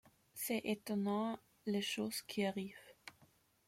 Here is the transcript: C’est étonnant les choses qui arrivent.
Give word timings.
C’est 0.33 0.61
étonnant 0.63 1.37
les 1.67 1.83
choses 1.83 2.23
qui 2.23 2.43
arrivent. 2.43 2.93